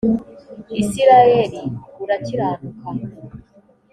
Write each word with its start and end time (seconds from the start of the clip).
isirayeli 0.81 1.59
urakiranuka 2.03 2.89